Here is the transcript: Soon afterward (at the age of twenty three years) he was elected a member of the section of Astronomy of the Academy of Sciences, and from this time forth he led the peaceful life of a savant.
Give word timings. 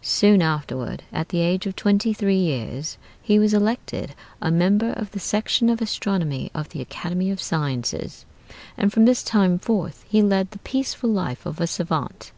Soon 0.00 0.42
afterward 0.42 1.02
(at 1.12 1.30
the 1.30 1.40
age 1.40 1.66
of 1.66 1.74
twenty 1.74 2.12
three 2.14 2.38
years) 2.38 2.98
he 3.20 3.36
was 3.40 3.52
elected 3.52 4.14
a 4.40 4.48
member 4.48 4.92
of 4.92 5.10
the 5.10 5.18
section 5.18 5.68
of 5.68 5.82
Astronomy 5.82 6.52
of 6.54 6.68
the 6.68 6.80
Academy 6.80 7.32
of 7.32 7.42
Sciences, 7.42 8.24
and 8.76 8.92
from 8.92 9.06
this 9.06 9.24
time 9.24 9.58
forth 9.58 10.04
he 10.08 10.22
led 10.22 10.52
the 10.52 10.60
peaceful 10.60 11.10
life 11.10 11.44
of 11.46 11.60
a 11.60 11.66
savant. 11.66 12.30